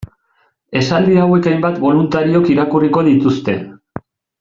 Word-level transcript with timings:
Esaldi 0.79 1.19
hauek 1.25 1.51
hainbat 1.51 1.79
boluntariok 1.85 2.53
irakurriko 2.57 3.07
dituzte. 3.13 3.61